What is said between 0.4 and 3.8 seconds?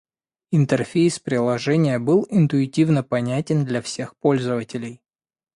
Интерфейс приложения был интуитивно понятен